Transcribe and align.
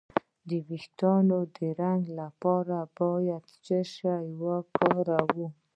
د 0.49 0.51
ویښتو 0.67 1.11
د 1.57 1.57
رنګ 1.81 2.03
لپاره 2.19 2.77
باید 2.97 3.43
څه 3.65 3.77
شی 3.93 4.15
وکاروم؟ 4.43 5.51